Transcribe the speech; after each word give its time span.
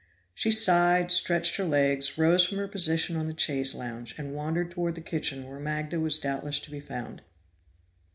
She 0.33 0.49
sighed, 0.49 1.11
stretched 1.11 1.57
her 1.57 1.63
legs, 1.63 2.17
rose 2.17 2.43
from 2.43 2.57
her 2.57 2.67
position 2.67 3.15
on 3.15 3.27
the 3.27 3.37
chaise 3.37 3.75
lounge, 3.75 4.17
and 4.17 4.33
wandered 4.33 4.71
toward 4.71 4.95
the 4.95 5.01
kitchen 5.01 5.47
where 5.47 5.59
Magda 5.59 5.99
was 5.99 6.17
doubtless 6.17 6.59
to 6.61 6.71
be 6.71 6.79
found. 6.79 7.21